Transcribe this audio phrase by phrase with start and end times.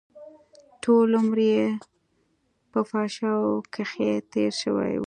[0.83, 1.63] ټول عمر يې
[2.71, 4.99] په فحشاوو کښې تېر شوى و.